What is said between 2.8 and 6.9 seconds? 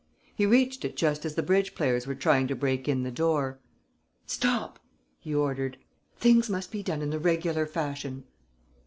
in the door: "Stop!" he ordered. "Things must be